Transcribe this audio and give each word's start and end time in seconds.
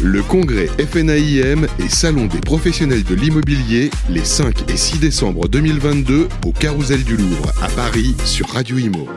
Le 0.00 0.22
congrès 0.22 0.68
FNAIM 0.68 1.66
et 1.80 1.88
Salon 1.88 2.26
des 2.26 2.38
professionnels 2.38 3.02
de 3.02 3.16
l'immobilier 3.16 3.90
les 4.08 4.24
5 4.24 4.70
et 4.70 4.76
6 4.76 5.00
décembre 5.00 5.48
2022 5.48 6.28
au 6.46 6.52
Carousel 6.52 7.02
du 7.02 7.16
Louvre 7.16 7.50
à 7.60 7.66
Paris 7.66 8.14
sur 8.24 8.48
Radio 8.48 8.78
Imo. 8.78 9.08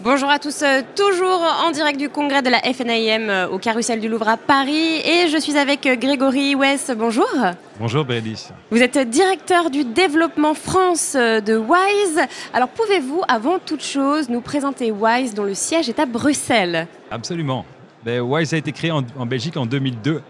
Bonjour 0.00 0.28
à 0.28 0.38
tous, 0.38 0.62
euh, 0.62 0.82
toujours 0.94 1.42
en 1.64 1.70
direct 1.70 1.98
du 1.98 2.10
congrès 2.10 2.42
de 2.42 2.50
la 2.50 2.60
FNIM 2.60 3.30
euh, 3.30 3.48
au 3.48 3.58
Carrousel 3.58 4.00
du 4.00 4.08
Louvre 4.08 4.28
à 4.28 4.36
Paris 4.36 4.98
et 4.98 5.28
je 5.28 5.38
suis 5.40 5.56
avec 5.56 5.86
euh, 5.86 5.96
Grégory 5.96 6.54
West. 6.54 6.92
Bonjour. 6.94 7.26
Bonjour 7.80 8.04
Bérénice. 8.04 8.50
Vous 8.70 8.82
êtes 8.82 8.98
directeur 9.08 9.70
du 9.70 9.84
développement 9.84 10.52
France 10.52 11.14
de 11.16 11.56
Wise. 11.56 12.20
Alors 12.52 12.68
pouvez-vous 12.68 13.22
avant 13.28 13.58
toute 13.58 13.82
chose 13.82 14.28
nous 14.28 14.42
présenter 14.42 14.92
Wise 14.92 15.32
dont 15.32 15.44
le 15.44 15.54
siège 15.54 15.88
est 15.88 15.98
à 15.98 16.04
Bruxelles? 16.04 16.86
Absolument. 17.10 17.64
Ben, 18.06 18.20
Wise 18.20 18.54
a 18.54 18.56
été 18.56 18.70
créé 18.70 18.92
en, 18.92 19.02
Belgique 19.02 19.56
en 19.56 19.66
2002. 19.66 20.22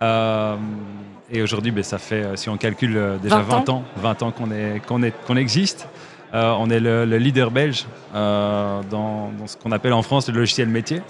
et 0.00 1.42
aujourd'hui, 1.42 1.70
ben, 1.70 1.84
ça 1.84 1.98
fait, 1.98 2.34
si 2.36 2.48
on 2.48 2.56
calcule 2.56 3.18
déjà 3.22 3.40
20 3.40 3.68
ans, 3.68 3.84
20 3.98 4.22
ans, 4.22 4.32
qu'on 4.32 5.00
qu'on 5.26 5.36
existe. 5.36 5.86
Euh, 6.32 6.52
on 6.58 6.70
est 6.70 6.80
le, 6.80 7.04
leader 7.04 7.50
belge 7.50 7.86
euh, 8.14 8.80
dans, 8.90 9.30
ce 9.46 9.56
qu'on 9.56 9.70
appelle 9.70 9.92
en 9.92 10.02
France 10.02 10.28
le 10.28 10.34
logiciel 10.34 10.66
métier. 10.68 11.02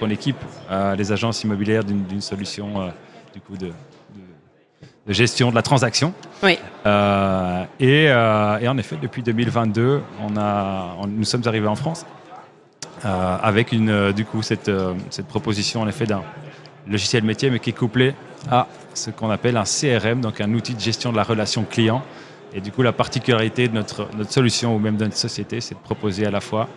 on 0.00 0.08
équipe 0.08 0.42
euh, 0.70 0.96
les 0.96 1.12
agences 1.12 1.44
immobilières 1.44 1.84
d'une 1.84 2.22
solution 2.22 2.90
du 3.34 3.40
coup 3.40 3.58
de, 3.58 3.72
gestion 5.06 5.50
de 5.50 5.54
la 5.54 5.62
transaction. 5.62 6.14
Oui. 6.42 6.58
Et, 7.78 8.10
en 8.10 8.78
effet, 8.78 8.96
depuis 9.00 9.22
2022, 9.22 10.00
on 10.18 10.36
a, 10.38 10.96
nous 11.06 11.24
sommes 11.24 11.42
arrivés 11.44 11.68
en 11.68 11.76
France 11.76 12.06
avec 13.04 13.72
une, 13.72 14.12
du 14.12 14.24
coup 14.24 14.42
cette, 14.42 14.70
cette 15.10 15.26
proposition 15.26 15.80
en 15.80 15.88
effet 15.88 16.06
d'un 16.06 16.22
logiciel 16.86 17.24
métier, 17.24 17.50
mais 17.50 17.58
qui 17.58 17.70
est 17.70 17.74
couplé 17.78 18.14
à 18.50 18.66
ce 18.94 19.10
qu'on 19.10 19.30
appelle 19.30 19.56
un 19.56 19.64
CRM, 19.64 20.20
donc 20.20 20.40
un 20.40 20.52
outil 20.52 20.74
de 20.74 20.80
gestion 20.80 21.12
de 21.12 21.16
la 21.16 21.22
relation 21.22 21.64
client. 21.64 22.02
Et 22.54 22.60
du 22.60 22.70
coup, 22.70 22.82
la 22.82 22.92
particularité 22.92 23.68
de 23.68 23.74
notre, 23.74 24.08
solution 24.28 24.76
ou 24.76 24.78
même 24.78 24.96
de 24.96 25.04
notre 25.04 25.16
société, 25.16 25.60
c'est 25.60 25.74
de 25.74 25.80
proposer 25.80 26.26
à 26.26 26.30
la 26.30 26.40
fois 26.40 26.68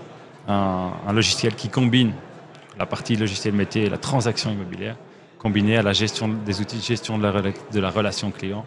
un, 0.47 0.91
logiciel 1.13 1.55
qui 1.55 1.69
combine 1.69 2.13
la 2.77 2.85
partie 2.85 3.15
logiciel 3.15 3.53
métier 3.53 3.85
et 3.85 3.89
la 3.89 3.97
transaction 3.97 4.51
immobilière, 4.51 4.95
combiné 5.39 5.77
à 5.77 5.81
la 5.81 5.93
gestion 5.93 6.27
des 6.27 6.61
outils 6.61 6.77
de 6.77 6.81
gestion 6.81 7.17
de 7.17 7.79
la 7.79 7.89
relation 7.89 8.31
client 8.31 8.65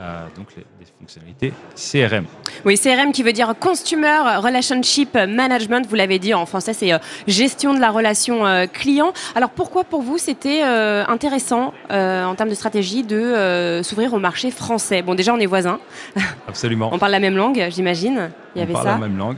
euh, 0.00 0.26
donc 0.36 0.48
les, 0.56 0.64
fonctionnalités 0.98 1.52
CRM. 1.76 2.24
Oui, 2.64 2.78
CRM 2.78 3.12
qui 3.12 3.22
veut 3.22 3.34
dire 3.34 3.54
Consumer 3.60 4.38
Relationship 4.38 5.14
Management, 5.14 5.86
vous 5.86 5.96
l'avez 5.96 6.18
dit 6.18 6.32
en 6.32 6.46
français, 6.46 6.72
c'est 6.72 6.94
euh, 6.94 6.98
gestion 7.26 7.74
de 7.74 7.78
la 7.78 7.90
relation 7.90 8.46
euh, 8.46 8.66
client. 8.66 9.12
Alors 9.34 9.50
pourquoi 9.50 9.84
pour 9.84 10.00
vous 10.00 10.16
c'était 10.16 10.62
intéressant 10.62 11.74
en 11.90 12.34
termes 12.34 12.48
de 12.48 12.54
stratégie 12.54 13.04
de 13.04 13.80
s'ouvrir 13.84 14.14
au 14.14 14.18
marché 14.18 14.50
français? 14.50 15.02
Bon, 15.02 15.14
déjà 15.14 15.34
on 15.34 15.38
est 15.38 15.46
voisins. 15.46 15.78
Absolument. 16.48 16.88
on 16.92 16.98
parle 16.98 17.12
la 17.12 17.20
même 17.20 17.36
langue, 17.36 17.66
j'imagine. 17.70 18.30
Il 18.56 18.62
y 18.62 18.64
on 18.64 18.72
parle 18.72 18.86
la 18.86 18.98
même 18.98 19.18
langue. 19.18 19.36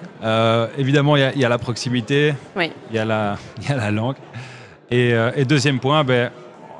évidemment, 0.78 1.16
il 1.16 1.38
y, 1.38 1.44
a 1.44 1.48
la 1.48 1.58
proximité, 1.58 2.34
oui. 2.56 2.70
il, 2.90 2.96
y 2.96 2.98
a 2.98 3.04
la, 3.04 3.36
il 3.62 3.68
y 3.68 3.72
a 3.72 3.76
la 3.76 3.90
langue. 3.90 4.16
Et, 4.90 5.14
et 5.34 5.44
deuxième 5.44 5.80
point, 5.80 6.04
ben, 6.04 6.30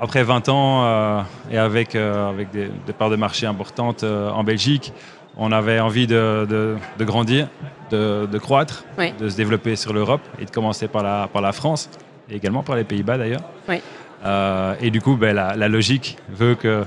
après 0.00 0.22
20 0.22 0.48
ans 0.48 0.84
euh, 0.84 1.20
et 1.50 1.58
avec, 1.58 1.94
euh, 1.94 2.28
avec 2.28 2.50
des, 2.50 2.68
parts 2.96 3.10
de 3.10 3.16
marché 3.16 3.46
importantes 3.46 4.04
euh, 4.04 4.30
en 4.30 4.44
Belgique, 4.44 4.92
on 5.36 5.50
avait 5.52 5.80
envie 5.80 6.06
de, 6.06 6.76
grandir, 7.00 7.48
de, 7.90 8.38
croître, 8.38 8.84
de 9.18 9.28
se 9.28 9.36
développer 9.36 9.74
sur 9.74 9.92
l'Europe 9.92 10.20
et 10.38 10.44
de 10.44 10.50
commencer 10.50 10.86
par 10.86 11.02
la, 11.02 11.28
par 11.32 11.42
la 11.42 11.52
France 11.52 11.90
et 12.30 12.36
également 12.36 12.62
par 12.62 12.76
les 12.76 12.84
Pays-Bas 12.84 13.18
d'ailleurs. 13.18 13.42
Oui. 13.68 13.80
Euh, 14.24 14.74
et 14.80 14.90
du 14.90 15.00
coup, 15.00 15.16
ben, 15.16 15.34
la, 15.34 15.68
logique 15.68 16.16
veut 16.30 16.56
qu'on 16.56 16.86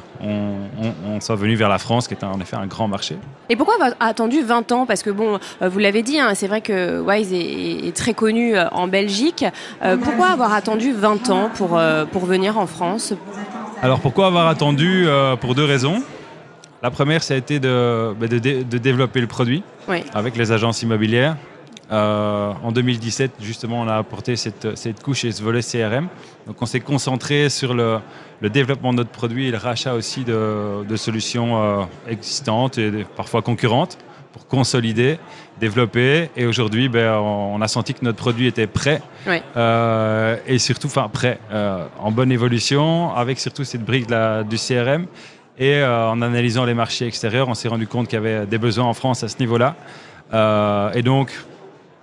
on, 1.06 1.22
soit 1.22 1.36
venu 1.36 1.56
vers 1.56 1.70
la 1.70 1.78
France, 1.78 2.08
qui 2.08 2.14
est 2.14 2.24
en 2.24 2.40
effet 2.40 2.56
un 2.56 2.66
grand 2.66 2.88
marché. 2.88 3.18
Et 3.50 3.56
pourquoi 3.56 3.76
avoir 3.76 3.92
attendu 4.00 4.42
20 4.42 4.72
ans? 4.72 4.86
Parce 4.86 5.04
que, 5.04 5.10
bon, 5.10 5.40
euh, 5.62 5.70
vous 5.70 5.80
l'avez 5.80 6.02
dit, 6.02 6.20
hein, 6.20 6.32
c'est 6.34 6.48
vrai 6.48 6.62
que 6.62 7.00
Wise 7.00 7.32
est, 7.34 7.96
très 7.96 8.14
connu 8.14 8.56
euh, 8.56 8.68
en 8.72 8.88
Belgique. 8.88 9.46
pourquoi 10.04 10.28
avoir 10.28 10.54
attendu 10.54 10.92
20 10.92 11.30
ans 11.30 11.50
pour, 11.54 11.80
pour 12.12 12.26
venir 12.26 12.58
en 12.58 12.68
France? 12.68 13.14
Alors, 13.82 14.00
pourquoi 14.00 14.28
avoir 14.28 14.48
attendu 14.48 15.08
Pour 15.42 15.56
deux 15.56 15.66
raisons. 15.66 16.02
La 16.84 16.92
première, 16.92 17.24
ça 17.24 17.34
a 17.34 17.38
été 17.38 17.60
de, 17.60 18.14
ben, 18.20 18.30
de, 18.30 18.78
développer 18.78 19.20
le 19.22 19.28
produit 19.28 19.64
avec 20.14 20.38
les 20.38 20.52
agences 20.52 20.82
immobilières. 20.84 21.38
Euh, 21.92 22.52
en 22.64 22.72
2017, 22.72 23.32
justement, 23.40 23.82
on 23.82 23.88
a 23.88 23.96
apporté 23.96 24.36
cette, 24.36 25.02
couche 25.02 25.24
et 25.24 25.32
ce 25.32 25.42
volet 25.42 25.62
CRM. 25.62 26.08
Donc, 26.46 26.62
on 26.62 26.66
s'est 26.66 26.80
concentré 26.80 27.50
sur 27.50 27.74
le, 27.74 28.00
développement 28.42 28.92
de 28.92 28.98
notre 28.98 29.10
produit 29.10 29.48
et 29.48 29.52
le 29.52 29.58
rachat 29.58 29.94
aussi 29.94 30.24
de, 30.24 30.96
solutions 30.96 31.62
euh, 31.62 31.84
existantes 32.10 32.78
et 32.78 33.06
parfois 33.16 33.42
concurrentes 33.42 33.98
pour 34.34 34.48
consolider, 34.48 35.18
développer. 35.60 36.30
Et 36.36 36.46
aujourd'hui, 36.46 36.90
ben, 36.90 37.14
on 37.14 37.62
a 37.62 37.68
senti 37.68 37.94
que 37.94 38.04
notre 38.04 38.18
produit 38.18 38.48
était 38.48 38.68
prêt 38.68 39.02
euh, 39.56 40.36
et 40.46 40.60
surtout, 40.60 40.88
enfin, 40.88 41.10
prêt, 41.12 41.40
en 42.00 42.12
bonne 42.12 42.32
évolution, 42.32 43.16
avec 43.16 43.40
surtout 43.40 43.64
cette 43.64 43.84
brique 43.84 44.08
du 44.08 44.58
CRM. 44.58 45.08
Et 45.60 45.84
en 45.84 46.22
analysant 46.22 46.66
les 46.66 46.76
marchés 46.76 47.08
extérieurs, 47.08 47.48
on 47.48 47.56
s'est 47.56 47.68
rendu 47.68 47.88
compte 47.88 48.08
qu'il 48.08 48.18
y 48.18 48.20
avait 48.20 48.46
des 48.46 48.60
besoins 48.60 48.86
en 48.86 48.94
France 48.94 49.24
à 49.24 49.28
ce 49.28 49.40
niveau-là. 49.40 49.76
et 50.94 51.02
donc, 51.02 51.32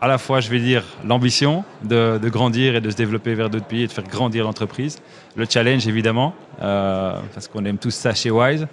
à 0.05 0.07
la 0.07 0.19
fois, 0.19 0.41
je 0.41 0.51
vais 0.51 0.59
dire, 0.59 0.85
l'ambition 1.03 1.65
de, 1.83 2.21
grandir 2.25 2.77
et 2.77 2.83
de 2.83 2.91
se 2.91 2.97
développer 2.97 3.33
vers 3.33 3.49
d'autres 3.49 3.65
pays 3.65 3.85
et 3.85 3.87
de 3.87 3.93
faire 3.93 4.05
grandir 4.05 4.45
l'entreprise. 4.45 4.99
Le 5.35 5.47
challenge, 5.49 5.89
évidemment, 5.89 6.35
euh, 6.61 7.19
parce 7.33 7.49
qu'on 7.49 7.65
aime 7.65 7.79
tous 7.79 7.93
ça 7.93 8.13
chez 8.13 8.31
Wise. 8.31 8.67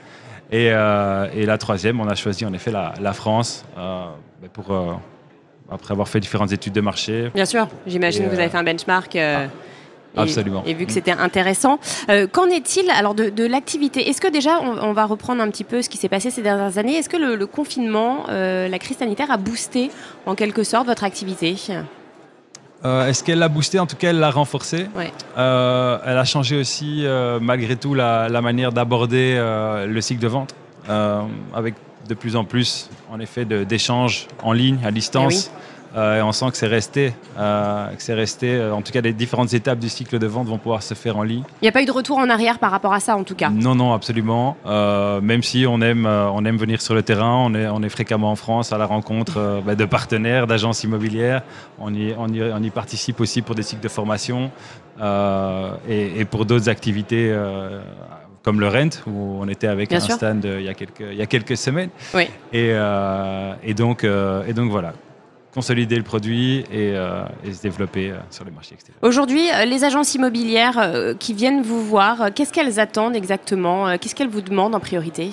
Euh, 0.52 1.30
et, 1.34 1.46
la 1.46 1.58
troisième, 1.58 2.02
on 2.02 2.10
a 2.10 2.16
choisi 2.16 2.46
en 2.46 2.52
effet 2.52 2.74
la, 2.74 3.14
France 3.14 3.64
euh, 3.78 4.08
ben 4.42 4.50
pour, 4.50 4.76
après 5.72 5.94
avoir 5.94 6.10
fait 6.10 6.20
différentes 6.20 6.52
études 6.52 6.74
de 6.74 6.82
marché. 6.82 7.32
Bien 7.34 7.46
sûr, 7.46 7.70
j'imagine 7.88 8.26
que 8.26 8.30
vous 8.30 8.40
avez 8.40 8.50
fait 8.50 8.58
un 8.58 8.64
benchmark. 8.64 9.16
Ah. 9.16 9.48
Absolument. 10.18 10.64
Et 10.66 10.74
vu 10.74 10.86
que 10.86 10.92
c'était 10.92 11.12
intéressant. 11.12 11.80
Euh, 12.10 12.28
qu'en 12.28 12.48
est-il 12.48 12.90
alors 12.90 13.16
de, 13.16 13.46
l'activité? 13.46 14.10
Est-ce 14.10 14.22
que 14.22 14.28
déjà, 14.28 14.60
on, 14.62 14.94
va 14.94 15.06
reprendre 15.06 15.42
un 15.42 15.50
petit 15.50 15.64
peu 15.64 15.82
ce 15.82 15.90
qui 15.90 15.98
s'est 15.98 16.10
passé 16.10 16.32
ces 16.32 16.42
dernières 16.42 16.78
années, 16.78 16.96
est-ce 16.96 17.10
que 17.10 17.18
le, 17.18 17.46
confinement, 17.46 18.26
euh, 18.30 18.68
la 18.68 18.80
crise 18.80 18.98
sanitaire 18.98 19.32
a 19.32 19.38
boosté 19.38 19.90
en 20.26 20.36
quelque 20.36 20.64
sorte 20.64 20.88
votre 20.88 21.04
activité? 21.04 21.56
Euh, 22.84 23.08
Est-ce 23.08 23.24
qu'elle 23.24 23.40
l'a 23.40 23.48
boosté? 23.48 23.80
En 23.80 23.86
tout 23.86 23.96
cas, 23.96 24.10
elle 24.10 24.20
l'a 24.20 24.32
renforcé. 24.32 24.88
Ouais. 24.96 25.12
elle 25.36 26.18
a 26.18 26.26
changé 26.26 26.58
aussi, 26.58 27.06
malgré 27.42 27.76
tout, 27.76 27.94
la, 27.94 28.30
la 28.30 28.42
manière 28.42 28.72
d'aborder 28.72 29.36
le 29.88 30.02
cycle 30.02 30.22
de 30.22 30.28
vente, 30.28 30.56
avec 31.54 31.76
de 32.08 32.14
plus 32.14 32.36
en 32.36 32.44
plus, 32.44 32.90
en 33.12 33.20
effet, 33.20 33.46
d'échanges 33.46 34.28
en 34.44 34.52
ligne, 34.52 34.80
à 34.84 34.92
distance. 34.92 35.52
Eh 35.54 35.71
euh, 35.96 36.20
et 36.20 36.22
on 36.22 36.32
sent 36.32 36.52
que 36.52 36.58
c'est 36.58 36.68
resté, 36.68 37.14
euh, 37.38 37.88
que 37.90 38.02
c'est 38.02 38.14
resté. 38.14 38.56
Euh, 38.56 38.74
en 38.74 38.82
tout 38.82 38.92
cas, 38.92 39.02
les 39.02 39.14
différentes 39.14 39.54
étapes 39.54 39.80
du 39.80 39.90
cycle 39.90 40.20
de 40.20 40.28
vente 40.28 40.48
vont 40.48 40.58
pouvoir 40.58 40.84
se 40.84 40.94
faire 40.94 41.18
en 41.18 41.24
ligne. 41.24 41.44
Il 41.62 41.66
n'y 41.66 41.70
a 41.70 41.72
pas 41.72 41.82
eu 41.82 41.86
de 41.86 41.92
retour 41.92 42.18
en 42.18 42.30
arrière 42.30 42.60
par 42.60 42.72
rapport 42.72 42.94
à 42.94 43.00
ça, 43.00 43.18
en 43.18 43.24
tout 43.24 43.36
cas? 43.36 43.50
Non, 43.50 43.76
non, 43.76 43.94
absolument. 43.94 44.58
même 44.66 45.44
si 45.44 45.66
on 45.68 45.82
aime, 45.82 46.06
on 46.06 46.46
aime 46.46 46.58
venir 46.58 46.82
sur 46.82 46.94
le 46.94 47.04
terrain, 47.04 47.36
on 47.46 47.54
est, 47.54 47.68
on 47.68 47.84
est 47.84 47.90
fréquemment 47.90 48.32
en 48.32 48.36
France 48.36 48.72
à 48.72 48.78
la 48.78 48.86
rencontre 48.86 49.62
bah, 49.66 49.76
de 49.76 49.86
partenaires, 49.86 50.48
d'agences 50.48 50.84
immobilières. 50.84 51.44
On 51.80 51.94
y, 51.94 52.14
on, 52.18 52.28
y, 52.28 52.42
on 52.42 52.64
y, 52.64 52.70
participe 52.70 53.20
aussi 53.20 53.42
pour 53.42 53.56
des 53.56 53.64
cycles 53.64 53.84
de 53.84 53.90
formation 53.90 54.52
et, 55.90 56.26
pour 56.30 56.46
d'autres 56.46 56.70
activités 56.70 57.36
comme 58.44 58.60
le 58.60 58.70
Rent, 58.70 58.90
où 59.06 59.40
on 59.42 59.48
était 59.48 59.68
avec 59.68 59.92
un 59.94 60.00
stand 60.00 60.46
il, 60.46 60.64
y 60.64 60.70
a 60.70 60.74
quelques, 60.74 61.04
il 61.12 61.18
y 61.18 61.22
a 61.22 61.28
quelques 61.28 61.58
semaines. 61.58 61.90
Oui. 62.14 62.28
Et, 62.54 62.72
et, 63.64 63.74
donc, 63.74 64.04
et 64.04 64.54
donc 64.54 64.72
voilà 64.72 64.94
consolider 65.54 65.98
le 65.98 66.04
produit 66.04 66.60
et, 66.72 66.94
euh, 66.96 67.24
se 67.44 67.62
développer 67.62 68.12
euh, 68.12 68.18
sur 68.30 68.46
les 68.46 68.52
marchés 68.52 68.74
extérieurs. 68.74 69.00
Aujourd'hui, 69.02 69.50
euh, 69.52 69.66
les 69.66 69.84
agences 69.84 70.16
immobilières 70.16 71.16
qui 71.20 71.34
viennent 71.34 71.62
vous 71.62 71.84
voir, 71.84 72.34
qu'est-ce 72.34 72.54
qu'elles 72.54 72.80
attendent 72.80 73.16
exactement 73.16 73.98
Qu'est-ce 73.98 74.16
qu'elles 74.16 74.30
vous 74.30 74.42
demandent 74.42 74.76
en 74.76 74.80
priorité? 74.80 75.30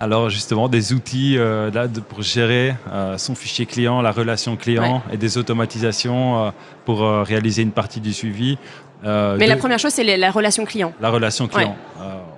Alors 0.00 0.30
justement 0.30 0.68
des 0.68 0.92
outils 0.92 1.36
là, 1.36 1.86
pour 2.08 2.22
gérer 2.22 2.74
son 3.16 3.34
fichier 3.34 3.66
client, 3.66 4.02
la 4.02 4.10
relation 4.10 4.56
client 4.56 5.02
et 5.12 5.16
des 5.16 5.38
automatisations 5.38 6.52
pour 6.84 7.00
réaliser 7.00 7.62
une 7.62 7.70
partie 7.70 8.00
du 8.00 8.12
suivi. 8.12 8.58
Mais 9.04 9.46
la 9.46 9.56
première 9.56 9.78
chose, 9.78 9.92
c'est 9.92 10.16
la 10.16 10.30
relation 10.30 10.64
client. 10.64 10.92
La 11.00 11.10
relation 11.10 11.46
client. 11.46 11.76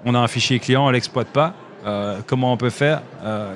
on 0.05 0.14
a 0.14 0.19
un 0.19 0.28
fichier 0.28 0.58
client, 0.58 0.87
on 0.87 0.90
l'exploite 0.90 1.28
pas. 1.28 1.55
Euh, 1.86 2.20
comment 2.26 2.50
on 2.50 2.56
peut 2.56 2.70
faire, 2.70 3.02
euh, 3.22 3.52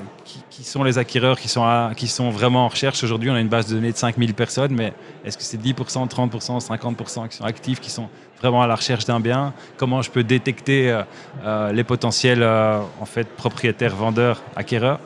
qui, 0.51 0.63
sont 0.63 0.85
les 0.85 0.99
acquéreurs 0.99 1.39
qui 1.39 1.49
sont, 1.49 1.91
qui 1.97 2.09
sont 2.09 2.29
vraiment 2.29 2.67
en 2.67 2.69
recherche. 2.69 3.03
Aujourd'hui, 3.03 3.31
on 3.31 3.35
a 3.35 3.41
une 3.41 3.49
base 3.49 3.69
de 3.69 3.75
données 3.75 3.93
de 3.93 3.97
5000 3.97 4.35
personnes, 4.35 4.73
mais 4.75 4.93
est-ce 5.25 5.39
que 5.39 5.45
c'est 5.45 5.57
10%, 5.57 6.09
30%, 6.09 6.61
50% 6.61 7.29
qui 7.29 7.37
sont 7.37 7.45
actifs, 7.45 7.81
qui 7.81 7.91
sont 7.91 8.09
vraiment 8.41 8.61
à 8.61 8.67
la 8.67 8.75
recherche 8.75 9.07
d'un 9.07 9.21
bien? 9.21 9.55
Comment 9.79 10.03
je 10.03 10.11
peux 10.11 10.25
détecter 10.25 10.95
euh, 11.43 11.73
les 11.73 11.85
potentiels 11.85 12.45
en 12.45 13.07
fait, 13.07 13.29
propriétaires, 13.29 13.97
vendeurs, 13.97 14.43
acquéreurs? 14.57 15.01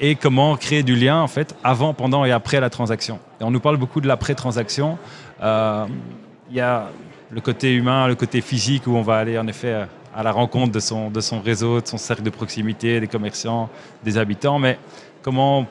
Et 0.00 0.16
comment 0.16 0.56
créer 0.56 0.82
du 0.82 0.96
lien 0.96 1.20
en 1.20 1.28
fait 1.28 1.54
avant, 1.62 1.94
pendant 1.94 2.24
et 2.24 2.32
après 2.32 2.58
la 2.58 2.70
transaction? 2.70 3.20
Et 3.40 3.44
on 3.44 3.52
nous 3.52 3.60
parle 3.60 3.76
beaucoup 3.76 4.00
de 4.00 4.08
l'après-transaction. 4.08 4.98
Il 5.40 6.56
y 6.56 6.60
a 6.60 6.88
le 7.30 7.40
côté 7.40 7.72
humain, 7.74 8.08
le 8.08 8.14
côté 8.16 8.40
physique, 8.40 8.86
où 8.86 8.96
on 8.96 9.02
va 9.02 9.18
aller 9.18 9.38
en 9.38 9.46
effet 9.46 9.86
à 10.18 10.24
la 10.24 10.32
rencontre 10.32 10.72
de 10.72 10.80
son, 10.80 11.10
de 11.10 11.20
son 11.20 11.40
réseau, 11.40 11.80
de 11.80 11.86
son 11.86 11.96
cercle 11.96 12.24
de 12.24 12.30
proximité, 12.30 12.98
des 12.98 13.06
commerçants, 13.06 13.70
des 14.02 14.18
habitants. 14.18 14.58
Mais 14.58 14.76
comment 15.22 15.64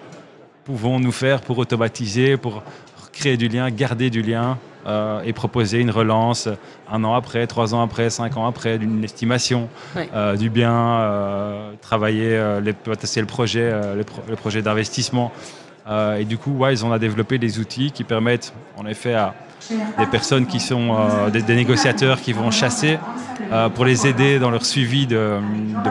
pouvons-nous 0.63 1.11
faire 1.11 1.41
pour 1.41 1.57
automatiser, 1.57 2.37
pour 2.37 2.63
créer 3.11 3.35
du 3.35 3.49
lien, 3.49 3.69
garder 3.69 4.09
du 4.09 4.21
lien 4.21 4.57
euh, 4.85 5.21
et 5.25 5.33
proposer 5.33 5.81
une 5.81 5.91
relance 5.91 6.47
un 6.89 7.03
an 7.03 7.13
après, 7.13 7.45
trois 7.45 7.75
ans 7.75 7.81
après, 7.81 8.09
cinq 8.09 8.37
ans 8.37 8.47
après, 8.47 8.77
d'une 8.77 9.03
estimation 9.03 9.67
euh, 9.97 10.37
du 10.37 10.49
bien, 10.49 10.73
euh, 10.73 11.73
travailler, 11.81 12.29
les, 12.61 12.71
le 12.71 13.25
projet, 13.25 13.69
le 13.97 14.35
projet 14.37 14.61
d'investissement. 14.61 15.33
et 16.17 16.23
du 16.23 16.37
coup, 16.37 16.55
Wise, 16.57 16.83
on 16.83 16.93
a 16.93 16.99
développé 16.99 17.37
des 17.37 17.59
outils 17.59 17.91
qui 17.91 18.05
permettent 18.05 18.53
en 18.77 18.85
effet 18.85 19.13
à 19.13 19.35
des 19.69 20.05
personnes 20.05 20.45
qui 20.45 20.59
sont 20.59 20.95
des, 21.31 21.55
négociateurs 21.55 22.21
qui 22.21 22.33
vont 22.33 22.51
chasser 22.51 22.99
pour 23.75 23.85
les 23.85 24.07
aider 24.07 24.39
dans 24.39 24.49
leur 24.49 24.65
suivi 24.65 25.07
de, 25.07 25.39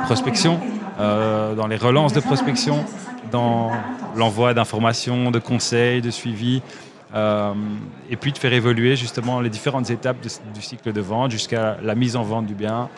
prospection, 0.05 0.61
dans 0.99 1.67
les 1.67 1.77
relances 1.77 2.13
de 2.13 2.21
prospection, 2.21 2.85
dans 3.31 3.73
l'envoi 4.17 4.55
d'informations, 4.55 5.31
de 5.31 5.39
conseils, 5.39 6.01
de 6.01 6.11
suivi. 6.11 6.63
Euh, 7.15 7.55
et 8.11 8.17
puis 8.17 8.33
de 8.33 8.39
faire 8.39 8.53
évoluer 8.53 8.97
justement 8.97 9.41
les 9.41 9.49
différentes 9.49 9.91
étapes 9.91 10.17
du 10.21 10.61
cycle 10.61 10.93
de 10.93 11.01
vente 11.01 11.31
jusqu'à 11.31 11.79
la 11.83 11.95
mise 11.95 12.17
en 12.17 12.23
vente 12.23 12.47
du 12.47 12.55
bien 12.55 12.89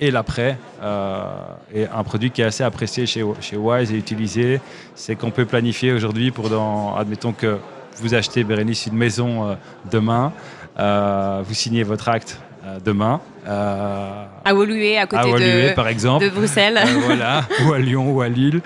et 0.00 0.10
l'après. 0.10 0.58
Euh, 0.82 1.24
et 1.72 1.86
un 1.86 2.02
produit 2.02 2.30
qui 2.30 2.42
est 2.42 2.44
assez 2.44 2.64
apprécié 2.64 3.06
chez, 3.06 3.24
chez 3.40 3.56
Wise 3.56 3.92
et 3.92 3.96
utilisé, 3.96 4.60
c'est 4.94 5.14
qu'on 5.14 5.30
peut 5.30 5.46
planifier 5.46 5.92
aujourd'hui 5.92 6.30
pour 6.32 6.50
dans, 6.50 6.96
admettons 6.96 7.32
que 7.32 7.58
vous 7.96 8.14
achetez 8.14 8.44
Bérénice 8.44 8.86
une 8.86 8.96
maison 8.96 9.50
euh, 9.50 9.54
demain, 9.90 10.32
vous 10.76 11.54
signez 11.54 11.82
votre 11.82 12.08
acte 12.08 12.40
demain. 12.84 13.20
Euh, 13.46 14.24
à 14.44 14.54
Woluwe, 14.54 14.98
à 14.98 15.06
côté 15.06 15.32
de, 15.32 15.74
par 15.74 15.88
exemple. 15.88 16.24
de 16.24 16.30
Bruxelles. 16.30 16.78
Euh, 16.78 17.00
voilà, 17.04 17.44
ou 17.66 17.72
à 17.72 17.78
Lyon 17.78 18.12
ou 18.12 18.20
à 18.20 18.28
Lille. 18.28 18.60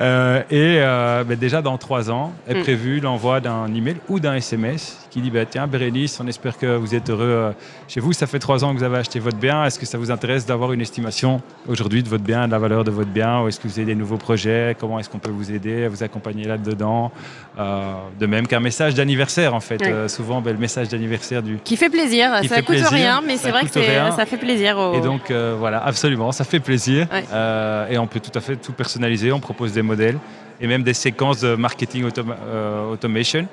Euh, 0.00 0.42
et 0.50 0.78
ben 1.26 1.38
déjà 1.38 1.62
dans 1.62 1.78
trois 1.78 2.10
ans 2.10 2.32
est 2.48 2.54
mm. 2.54 2.62
prévu 2.62 3.00
l'envoi 3.00 3.40
d'un 3.40 3.72
email 3.74 3.96
ou 4.08 4.20
d'un 4.20 4.34
SMS 4.34 4.98
qui 5.10 5.20
dit 5.20 5.30
bah, 5.30 5.44
Tiens, 5.44 5.66
Bérénice, 5.66 6.18
on 6.22 6.26
espère 6.26 6.58
que 6.58 6.76
vous 6.76 6.94
êtes 6.94 7.10
heureux 7.10 7.54
chez 7.88 8.00
vous. 8.00 8.12
Ça 8.12 8.26
fait 8.26 8.38
trois 8.38 8.64
ans 8.64 8.72
que 8.72 8.78
vous 8.78 8.84
avez 8.84 8.98
acheté 8.98 9.18
votre 9.20 9.36
bien. 9.36 9.64
Est-ce 9.64 9.78
que 9.78 9.86
ça 9.86 9.98
vous 9.98 10.10
intéresse 10.10 10.46
d'avoir 10.46 10.72
une 10.72 10.80
estimation 10.80 11.40
aujourd'hui 11.68 12.02
de 12.02 12.08
votre 12.08 12.24
bien, 12.24 12.46
de 12.46 12.52
la 12.52 12.58
valeur 12.58 12.84
de 12.84 12.90
votre 12.90 13.10
bien? 13.10 13.42
Ou 13.42 13.48
est-ce 13.48 13.60
que 13.60 13.68
vous 13.68 13.78
avez 13.78 13.86
des 13.86 13.94
nouveaux 13.94 14.16
projets? 14.18 14.76
Comment 14.78 14.98
est-ce 14.98 15.08
qu'on 15.08 15.18
peut 15.18 15.30
vous 15.30 15.52
aider 15.52 15.84
à 15.84 15.88
vous 15.88 16.02
accompagner 16.02 16.44
là-dedans? 16.44 17.10
De 17.58 18.26
même 18.26 18.46
qu'un 18.46 18.60
message 18.60 18.94
d'anniversaire, 18.94 19.54
en 19.54 19.60
fait. 19.60 20.08
souvent, 20.08 20.40
ben, 20.40 20.52
le 20.52 20.58
message 20.58 20.88
d'anniversaire 20.88 21.42
du. 21.42 21.58
Qui 21.64 21.76
fait 21.76 21.90
plaisir. 21.90 22.30
ça 22.48 22.56
ne 22.56 22.62
coûte 22.62 22.88
rien, 22.88 23.22
mais 23.26 23.36
c'est 23.36 23.50
vrai 23.50 23.64
que 23.64 23.70
c'est 23.70 24.21
ça 24.22 24.26
fait 24.26 24.36
plaisir. 24.36 24.78
Et 24.94 25.00
donc, 25.00 25.30
euh, 25.30 25.56
voilà, 25.58 25.84
absolument, 25.84 26.30
ça 26.30 26.44
fait 26.44 26.60
plaisir. 26.60 27.08
Euh, 27.32 27.88
et 27.88 27.98
on 27.98 28.06
peut 28.06 28.20
tout 28.20 28.36
à 28.38 28.40
fait 28.40 28.54
tout 28.56 28.72
personnaliser. 28.72 29.32
On 29.32 29.40
propose 29.40 29.72
des 29.72 29.82
modèles 29.82 30.18
et 30.60 30.68
même 30.68 30.84
des 30.84 30.94
séquences 30.94 31.40
de 31.40 31.56
marketing 31.56 32.04
euh, 32.04 32.92
automation, 32.92 33.48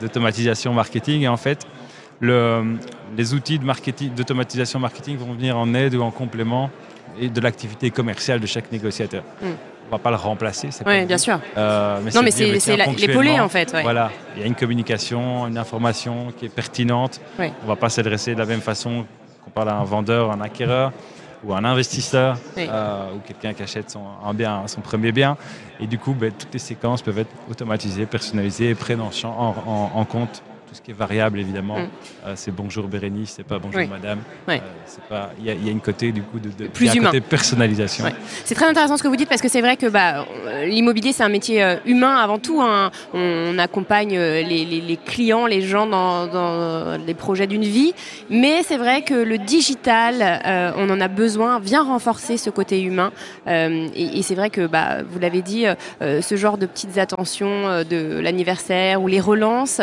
d'automatisation 0.00 0.72
marketing. 0.72 1.22
Et 1.22 1.28
en 1.28 1.36
fait, 1.36 1.66
le, 2.20 2.76
les 3.18 3.34
outils 3.34 3.60
d'automatisation 4.16 4.80
marketing 4.80 5.18
vont 5.18 5.34
venir 5.34 5.58
en 5.58 5.74
aide 5.74 5.94
ou 5.94 6.00
en 6.02 6.10
complément 6.10 6.70
de 7.20 7.40
l'activité 7.40 7.90
commerciale 7.90 8.40
de 8.40 8.46
chaque 8.46 8.72
négociateur. 8.72 9.24
Mm. 9.42 9.46
On 9.90 9.94
ne 9.94 9.98
va 9.98 10.02
pas 10.02 10.10
le 10.10 10.16
remplacer. 10.16 10.68
Oui, 10.86 11.04
bien 11.04 11.18
sûr. 11.18 11.38
non, 11.54 12.22
mais 12.22 12.30
c'est 12.30 12.76
l'épaulé 12.96 13.40
en 13.40 13.48
fait. 13.50 13.76
Voilà, 13.82 14.10
il 14.36 14.40
y 14.40 14.44
a 14.44 14.46
une 14.46 14.54
communication, 14.54 15.46
une 15.46 15.58
information 15.58 16.32
qui 16.38 16.46
est 16.46 16.54
pertinente. 16.54 17.20
On 17.38 17.42
ne 17.42 17.68
va 17.68 17.76
pas 17.76 17.90
s'adresser 17.90 18.32
de 18.32 18.38
la 18.38 18.46
même 18.46 18.62
façon 18.62 19.04
on 19.48 19.50
parle 19.50 19.70
à 19.70 19.76
un 19.76 19.84
vendeur, 19.84 20.30
un 20.30 20.40
acquéreur 20.40 20.92
ou 21.44 21.54
un 21.54 21.64
investisseur 21.64 22.36
euh, 22.58 23.14
ou 23.14 23.20
quelqu'un 23.20 23.54
qui 23.54 23.62
achète 23.62 23.90
son, 23.90 24.02
un 24.24 24.34
bien, 24.34 24.66
son 24.66 24.80
premier 24.80 25.12
bien. 25.12 25.36
Et 25.80 25.86
du 25.86 25.98
coup, 25.98 26.12
ben, 26.12 26.32
toutes 26.32 26.52
les 26.52 26.58
séquences 26.58 27.00
peuvent 27.00 27.18
être 27.18 27.32
automatisées, 27.50 28.06
personnalisées 28.06 28.70
et 28.70 28.74
prennent 28.74 29.00
en 29.00 30.04
compte 30.04 30.42
tout 30.68 30.74
ce 30.74 30.82
qui 30.82 30.90
est 30.90 30.94
variable, 30.94 31.40
évidemment. 31.40 31.78
Mm. 31.78 31.88
Euh, 32.26 32.32
c'est 32.36 32.54
bonjour 32.54 32.86
Bérénice, 32.86 33.34
c'est 33.36 33.46
pas 33.46 33.58
bonjour 33.58 33.88
madame. 33.88 34.18
Euh, 34.48 35.26
il 35.38 35.44
y, 35.44 35.68
a 35.68 35.72
une 35.72 35.80
côté, 35.80 36.12
du 36.12 36.22
coup, 36.22 36.38
de, 36.38 36.50
de 36.50 36.68
Plus 36.68 36.94
humain. 36.94 37.06
côté 37.06 37.20
personnalisation. 37.20 38.04
C'est 38.44 38.54
très 38.54 38.66
intéressant 38.66 38.96
ce 38.96 39.02
que 39.02 39.08
vous 39.08 39.16
dites 39.16 39.28
parce 39.28 39.40
que 39.40 39.48
c'est 39.48 39.60
vrai 39.60 39.76
que 39.76 39.86
bah, 39.86 40.26
l'immobilier, 40.64 41.12
c'est 41.12 41.22
un 41.22 41.28
métier 41.28 41.62
euh, 41.62 41.76
humain 41.86 42.16
avant 42.16 42.38
tout. 42.38 42.60
Hein. 42.60 42.90
On, 43.14 43.58
accompagne 43.58 44.16
les, 44.16 44.98
clients, 45.04 45.46
les 45.46 45.62
gens 45.62 45.86
dans, 45.86 46.98
les 47.04 47.14
projets 47.14 47.46
d'une 47.46 47.62
vie. 47.62 47.92
Mais 48.30 48.62
c'est 48.62 48.76
vrai 48.76 49.02
que 49.02 49.14
le 49.14 49.38
digital, 49.38 50.74
on 50.76 50.88
en 50.90 51.00
a 51.00 51.08
besoin, 51.08 51.58
vient 51.58 51.82
renforcer 51.82 52.36
ce 52.36 52.50
côté 52.50 52.80
humain. 52.82 53.10
et, 53.46 54.22
c'est 54.22 54.34
vrai 54.34 54.50
que, 54.50 54.66
bah, 54.66 54.98
vous 55.08 55.18
l'avez 55.18 55.42
dit, 55.42 55.64
ce 56.00 56.36
genre 56.36 56.58
de 56.58 56.66
petites 56.66 56.98
attentions 56.98 57.82
de 57.82 58.20
l'anniversaire 58.20 59.02
ou 59.02 59.08
les 59.08 59.20
relances, 59.20 59.80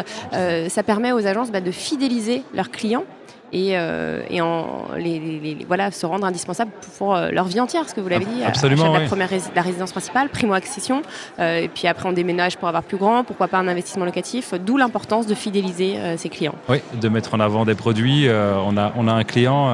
ça 0.75 0.83
permet 0.83 1.13
aux 1.13 1.25
agences 1.25 1.51
bah, 1.51 1.62
de 1.62 1.72
fidéliser 1.72 2.44
leurs 2.54 2.69
clients 2.69 3.06
et, 3.54 3.77
euh, 3.77 4.22
en, 4.42 4.94
les, 4.98 5.57
voilà, 5.66 5.89
se 5.92 6.06
rendre 6.06 6.25
indispensable 6.25 6.72
pour 6.98 7.16
euh, 7.16 7.30
leur 7.31 7.45
vie 7.45 7.62
entière, 7.62 7.88
ce 7.88 7.95
que 7.95 8.01
vous 8.01 8.10
l'avez 8.10 8.25
dit. 8.25 8.44
Absolument. 8.44 8.92
La, 8.92 9.06
première 9.06 9.30
la 9.56 9.62
résidence 9.62 9.94
principale, 9.94 10.27
primo-accession, 10.27 11.01
euh, 11.39 11.62
et 11.62 11.69
puis 11.69 11.88
après 11.88 12.10
on 12.10 12.12
déménage 12.12 12.57
pour 12.57 12.68
avoir 12.68 12.83
plus 12.83 12.98
grand, 12.98 13.24
pourquoi 13.24 13.48
pas 13.48 13.57
un 13.57 13.69
investissement 13.69 14.04
locatif, 14.04 14.54
d'où 14.54 14.75
l'importance 14.75 15.27
de 15.27 15.36
fidéliser 15.36 15.95
ses 16.18 16.27
clients. 16.27 16.56
Oui, 16.68 16.80
de 17.00 17.07
mettre 17.07 17.33
en 17.36 17.39
avant 17.39 17.63
des 17.63 17.75
produits. 17.75 18.27
on, 18.30 18.75
a, 18.75 18.92
on 18.98 19.07
a 19.07 19.13
un 19.13 19.24
client 19.24 19.72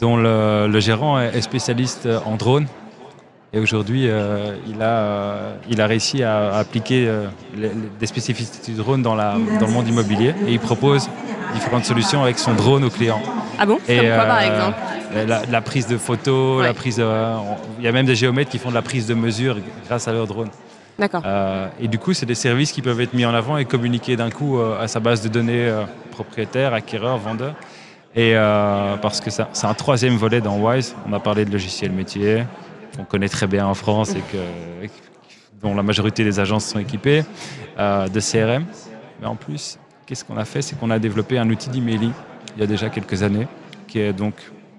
dont 0.00 0.16
le, 0.16 0.66
le, 0.66 0.80
gérant 0.80 1.20
est 1.20 1.42
spécialiste 1.42 2.08
en 2.24 2.36
drone. 2.36 2.66
Et 3.54 3.60
aujourd'hui, 3.60 4.08
euh, 4.08 4.56
il, 4.66 4.82
a, 4.82 4.86
euh, 4.86 5.54
il 5.70 5.80
a 5.80 5.86
réussi 5.86 6.24
à, 6.24 6.56
appliquer 6.56 7.06
euh, 7.06 7.28
des 8.00 8.06
spécificités 8.06 8.72
du 8.72 8.76
drone 8.76 9.00
dans, 9.00 9.14
la, 9.14 9.36
dans 9.60 9.66
le 9.66 9.72
monde 9.72 9.86
immobilier 9.86 10.34
et 10.48 10.54
il 10.54 10.58
propose 10.58 11.08
différentes 11.54 11.84
solutions 11.84 12.24
avec 12.24 12.40
son 12.40 12.54
drone 12.54 12.82
aux 12.82 12.90
clients. 12.90 13.22
Ah 13.56 13.64
bon? 13.64 13.78
Comme 13.86 13.96
quoi 13.96 14.24
par 14.24 14.40
exemple? 14.40 14.78
la, 15.48 15.60
prise 15.60 15.86
de 15.86 15.96
photos, 15.96 16.64
la 16.64 16.74
prise 16.74 17.00
il 17.78 17.84
y 17.84 17.86
a 17.86 17.92
même 17.92 18.06
des 18.06 18.16
géomètres 18.16 18.50
qui 18.50 18.58
font 18.58 18.70
de 18.70 18.74
la 18.74 18.82
prise 18.82 19.06
de 19.06 19.14
mesure 19.14 19.56
grâce 19.86 20.08
à 20.08 20.12
leur 20.12 20.26
drone. 20.26 20.48
D'accord. 20.98 21.22
et 21.80 21.86
du 21.88 21.98
coup, 21.98 22.12
c'est 22.12 22.26
des 22.26 22.34
services 22.34 22.72
qui 22.72 22.82
peuvent 22.82 23.00
être 23.00 23.14
mis 23.14 23.24
en 23.24 23.34
avant 23.34 23.56
et 23.56 23.64
communiquer 23.64 24.16
d'un 24.16 24.30
coup 24.30 24.58
à 24.60 24.88
sa 24.88 24.98
base 24.98 25.22
de 25.22 25.28
données 25.28 25.72
propriétaire, 26.10 26.74
acquéreur, 26.74 27.18
vendeur. 27.18 27.54
Et 28.16 28.34
parce 29.00 29.20
que 29.20 29.30
c'est 29.30 29.66
un 29.66 29.74
troisième 29.74 30.16
volet 30.16 30.40
dans 30.40 30.58
Wise. 30.58 30.96
On 31.08 31.12
a 31.12 31.20
parlé 31.20 31.44
de 31.44 31.52
logiciel 31.52 31.92
métier, 31.92 32.44
qu'on 32.96 33.04
connaît 33.04 33.28
très 33.28 33.46
bien 33.46 33.66
en 33.66 33.74
France 33.74 34.10
et 34.10 34.22
que, 34.32 34.88
dont 35.60 35.74
la 35.74 35.82
majorité 35.82 36.24
des 36.24 36.40
agences 36.40 36.66
sont 36.66 36.78
équipées, 36.78 37.24
euh, 37.78 38.08
de 38.08 38.20
CRM. 38.20 38.64
Mais 39.20 39.26
en 39.26 39.36
plus, 39.36 39.78
qu'est-ce 40.06 40.24
qu'on 40.24 40.36
a 40.36 40.44
fait? 40.44 40.62
C'est 40.62 40.78
qu'on 40.78 40.90
a 40.90 40.98
développé 40.98 41.38
un 41.38 41.48
outil 41.50 41.70
d'emailing 41.70 42.12
il 42.56 42.60
y 42.60 42.62
a 42.62 42.66
déjà 42.66 42.88
quelques 42.88 43.22
années, 43.22 43.48
qui 43.88 43.98
est 43.98 44.12
donc 44.12 44.34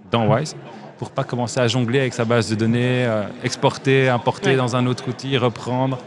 dans 0.10 0.34
Wise, 0.34 0.56
pour 0.98 1.12
pas 1.12 1.24
commencer 1.24 1.60
à 1.60 1.68
jongler 1.68 2.00
avec 2.00 2.14
sa 2.14 2.24
base 2.24 2.50
de 2.50 2.56
données, 2.56 3.06
euh, 3.06 3.24
exporter, 3.44 4.08
importer 4.08 4.56
dans 4.56 4.76
un 4.76 4.86
autre 4.86 5.10
outil, 5.10 5.38
reprendre. 5.38 5.98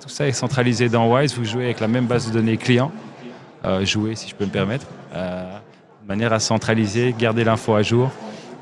Tout 0.00 0.08
ça 0.08 0.26
est 0.26 0.32
centralisé 0.32 0.88
dans 0.88 1.12
Wise. 1.12 1.34
Vous 1.36 1.44
jouez 1.44 1.64
avec 1.64 1.80
la 1.80 1.88
même 1.88 2.06
base 2.06 2.28
de 2.28 2.32
données 2.32 2.56
client, 2.56 2.90
euh, 3.64 3.84
jouer 3.84 4.14
si 4.14 4.28
je 4.28 4.34
peux 4.34 4.46
me 4.46 4.50
permettre, 4.50 4.86
de 5.12 6.08
manière 6.08 6.32
à 6.32 6.40
centraliser, 6.40 7.14
garder 7.18 7.44
l'info 7.44 7.74
à 7.74 7.82
jour 7.82 8.10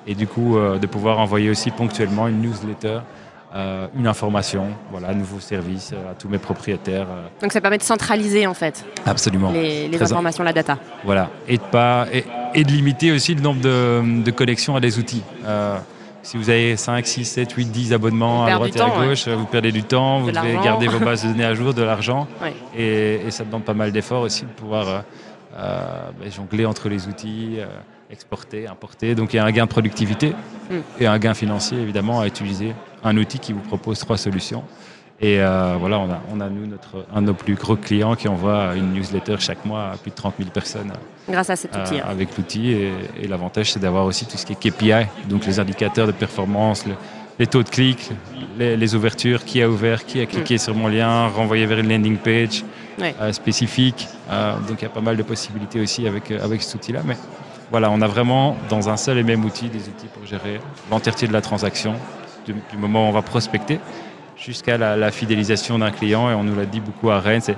et 0.06 0.14
du 0.14 0.26
coup 0.26 0.56
euh, 0.56 0.78
de 0.78 0.86
pouvoir 0.86 1.18
envoyer 1.18 1.50
aussi 1.50 1.70
ponctuellement 1.70 2.28
une 2.28 2.40
newsletter 2.40 3.00
euh, 3.54 3.86
une 3.96 4.06
information, 4.06 4.66
voilà, 4.90 5.10
un 5.10 5.14
nouveau 5.14 5.40
service 5.40 5.92
euh, 5.94 6.10
à 6.10 6.14
tous 6.14 6.28
mes 6.28 6.36
propriétaires. 6.36 7.06
Donc 7.40 7.52
ça 7.52 7.60
permet 7.60 7.78
de 7.78 7.82
centraliser 7.82 8.46
en 8.46 8.52
fait 8.52 8.84
Absolument. 9.06 9.50
les, 9.50 10.02
informations, 10.02 10.44
la 10.44 10.52
data. 10.52 10.78
Voilà, 11.04 11.30
et 11.48 11.56
de, 11.56 11.62
pas, 11.62 12.06
et, 12.12 12.64
de 12.64 12.70
limiter 12.70 13.12
aussi 13.12 13.34
le 13.34 13.40
nombre 13.40 13.62
de, 13.62 14.30
connexions 14.32 14.76
à 14.76 14.80
des 14.80 14.98
outils. 14.98 15.22
si 16.22 16.36
vous 16.36 16.50
avez 16.50 16.76
5, 16.76 17.06
6, 17.06 17.24
7, 17.24 17.52
8, 17.52 17.66
10 17.66 17.92
abonnements 17.94 18.44
à 18.44 18.50
droite 18.50 18.76
et 18.76 18.80
à 18.80 18.90
gauche, 18.90 19.28
vous 19.28 19.46
perdez 19.46 19.72
du 19.72 19.84
temps, 19.84 20.20
vous 20.20 20.32
devez 20.32 20.58
garder 20.62 20.88
vos 20.88 20.98
bases 20.98 21.22
de 21.22 21.28
données 21.28 21.44
à 21.44 21.54
jour, 21.54 21.72
de 21.72 21.82
l'argent. 21.82 22.26
Et, 22.76 23.20
ça 23.30 23.44
demande 23.44 23.64
pas 23.64 23.74
mal 23.74 23.92
d'efforts 23.92 24.22
aussi 24.22 24.42
de 24.42 24.50
pouvoir 24.50 25.04
ben, 25.54 26.30
jongler 26.30 26.66
entre 26.66 26.90
les 26.90 27.06
outils 27.06 27.58
exporter, 28.10 28.66
importer. 28.66 29.14
Donc 29.14 29.32
il 29.32 29.36
y 29.36 29.38
a 29.38 29.44
un 29.44 29.50
gain 29.52 29.64
de 29.64 29.70
productivité 29.70 30.34
mm. 30.70 30.74
et 31.00 31.06
un 31.06 31.18
gain 31.18 31.34
financier 31.34 31.78
évidemment 31.80 32.20
à 32.20 32.26
utiliser 32.26 32.74
un 33.04 33.16
outil 33.16 33.38
qui 33.38 33.52
vous 33.52 33.60
propose 33.60 33.98
trois 33.98 34.16
solutions. 34.16 34.64
Et 35.18 35.40
euh, 35.40 35.76
voilà, 35.80 35.98
on 35.98 36.10
a, 36.10 36.20
on 36.30 36.40
a 36.40 36.48
nous 36.50 36.66
notre, 36.66 37.06
un 37.14 37.22
de 37.22 37.28
nos 37.28 37.34
plus 37.34 37.54
gros 37.54 37.76
clients 37.76 38.14
qui 38.16 38.28
envoie 38.28 38.74
une 38.76 38.92
newsletter 38.92 39.36
chaque 39.38 39.64
mois 39.64 39.92
à 39.92 39.96
plus 39.96 40.10
de 40.10 40.16
30 40.16 40.34
000 40.38 40.50
personnes. 40.50 40.92
Grâce 41.28 41.48
à 41.48 41.56
cet 41.56 41.74
outil. 41.74 41.94
Euh, 41.94 42.02
hein. 42.04 42.08
Avec 42.10 42.36
l'outil. 42.36 42.72
Et, 42.72 43.26
l'avantage, 43.26 43.72
c'est 43.72 43.80
d'avoir 43.80 44.04
aussi 44.04 44.26
tout 44.26 44.36
ce 44.36 44.44
qui 44.44 44.52
est 44.52 44.70
KPI, 44.70 45.06
donc 45.28 45.46
les 45.46 45.58
indicateurs 45.58 46.06
de 46.06 46.12
performance, 46.12 46.84
les 47.38 47.46
taux 47.46 47.62
de 47.62 47.68
clic, 47.68 48.10
les, 48.58 48.94
ouvertures, 48.94 49.44
qui 49.44 49.62
a 49.62 49.70
ouvert, 49.70 50.04
qui 50.04 50.20
a 50.20 50.26
cliqué 50.26 50.56
mm. 50.56 50.58
sur 50.58 50.74
mon 50.74 50.88
lien, 50.88 51.28
renvoyé 51.28 51.64
vers 51.64 51.78
une 51.78 51.88
landing 51.88 52.18
page 52.18 52.62
euh, 53.00 53.32
spécifique. 53.32 54.08
donc 54.68 54.80
il 54.80 54.82
y 54.82 54.86
a 54.86 54.90
pas 54.90 55.00
mal 55.00 55.16
de 55.16 55.22
possibilités 55.22 55.80
aussi 55.80 56.06
avec, 56.06 56.30
avec 56.30 56.62
cet 56.62 56.74
outil-là. 56.74 57.00
Mais 57.06 57.16
voilà, 57.70 57.90
on 57.90 58.00
a 58.00 58.06
vraiment 58.06 58.56
dans 58.68 58.88
un 58.88 58.96
seul 58.96 59.18
et 59.18 59.22
même 59.22 59.44
outil 59.44 59.68
des 59.68 59.88
outils 59.88 60.06
pour 60.12 60.24
gérer 60.24 60.60
l'entièreté 60.90 61.26
de 61.26 61.32
la 61.32 61.40
transaction, 61.40 61.94
du, 62.46 62.54
moment 62.76 63.06
où 63.06 63.08
on 63.08 63.12
va 63.12 63.22
prospecter 63.22 63.80
jusqu'à 64.36 64.78
la, 64.78 65.10
fidélisation 65.10 65.78
d'un 65.78 65.90
client. 65.90 66.30
Et 66.30 66.34
on 66.34 66.44
nous 66.44 66.54
l'a 66.54 66.66
dit 66.66 66.80
beaucoup 66.80 67.10
à 67.10 67.20
Rennes, 67.20 67.40
c'est 67.40 67.56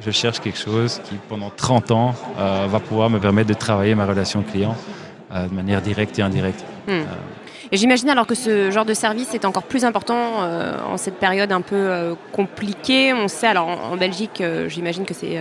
je 0.00 0.10
cherche 0.10 0.40
quelque 0.40 0.58
chose 0.58 1.00
qui 1.04 1.16
pendant 1.28 1.50
30 1.50 1.90
ans 1.90 2.14
euh, 2.38 2.66
va 2.68 2.78
pouvoir 2.78 3.10
me 3.10 3.18
permettre 3.18 3.48
de 3.48 3.54
travailler 3.54 3.96
ma 3.96 4.06
relation 4.06 4.42
client 4.42 4.76
euh, 5.34 5.48
de 5.48 5.54
manière 5.54 5.82
directe 5.82 6.18
et 6.18 6.22
indirecte. 6.22 6.64
Hmm. 6.86 7.02
Euh, 7.72 7.76
j'imagine 7.76 8.10
alors 8.10 8.26
que 8.26 8.34
ce 8.34 8.70
genre 8.70 8.84
de 8.84 8.94
service 8.94 9.34
est 9.34 9.44
encore 9.44 9.64
plus 9.64 9.84
important 9.84 10.18
en 10.88 10.96
cette 10.96 11.16
période 11.16 11.52
un 11.52 11.60
peu 11.60 12.14
compliquée. 12.32 13.12
On 13.12 13.28
sait, 13.28 13.46
alors 13.46 13.68
en, 13.68 13.96
Belgique, 13.96 14.42
j'imagine 14.68 15.04
que 15.04 15.14
c'est 15.14 15.38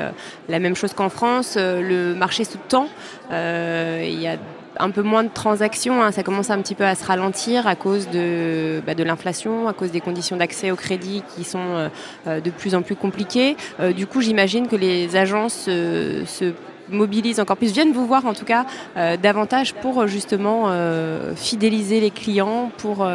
la 0.49 0.59
même 0.59 0.75
chose 0.75 0.93
qu'en 0.93 1.09
France, 1.09 1.57
le 1.57 2.13
marché 2.13 2.43
sous 2.43 2.57
temps. 2.57 2.87
Il 3.31 4.19
y 4.19 4.27
a 4.27 4.37
un 4.79 4.91
peu 4.91 5.01
moins 5.01 5.23
de 5.23 5.29
transactions. 5.33 6.03
Hein. 6.03 6.11
Ça 6.11 6.23
commence 6.23 6.49
un 6.49 6.61
petit 6.61 6.75
peu 6.75 6.85
à 6.85 6.95
se 6.95 7.05
ralentir 7.05 7.67
à 7.67 7.75
cause 7.75 8.09
de, 8.09 8.81
bah, 8.85 8.93
l'inflation, 8.97 9.67
à 9.67 9.73
cause 9.73 9.91
des 9.91 10.01
conditions 10.01 10.37
d'accès 10.37 10.71
au 10.71 10.75
crédit 10.75 11.23
qui 11.35 11.43
sont 11.43 11.59
euh, 11.59 11.89
euh, 12.27 12.39
de 12.39 12.49
plus 12.49 12.75
en 12.75 12.81
plus 12.81 12.95
compliquées. 12.95 13.55
Euh, 13.79 13.93
du 13.93 14.07
coup, 14.07 14.21
j'imagine 14.21 14.67
que 14.67 14.75
les 14.75 15.15
agences 15.15 15.65
se 15.65 16.53
mobilisent 16.89 17.39
encore 17.39 17.57
plus, 17.57 17.71
viennent 17.71 17.91
vous 17.91 18.05
voir 18.05 18.25
en 18.25 18.33
tout 18.33 18.45
cas 18.45 18.65
davantage 19.21 19.73
pour 19.73 20.07
justement 20.07 20.71
fidéliser 21.35 21.99
les 21.99 22.11
clients, 22.11 22.71
pour, 22.77 23.07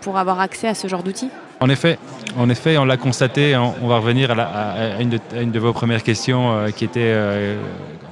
pour 0.00 0.18
avoir 0.18 0.40
accès 0.40 0.68
à 0.68 0.74
ce 0.74 0.88
genre 0.88 1.02
d'outils? 1.02 1.30
En 1.60 1.68
effet, 1.68 1.98
en 2.36 2.48
effet, 2.48 2.78
on 2.78 2.84
l'a 2.84 2.96
constaté. 2.96 3.56
On, 3.56 3.88
va 3.88 3.98
revenir 3.98 4.30
à, 4.38 5.00
une 5.00 5.50
de, 5.50 5.58
vos 5.58 5.72
premières 5.72 6.02
questions, 6.02 6.66
qui 6.76 6.84
était 6.84 7.14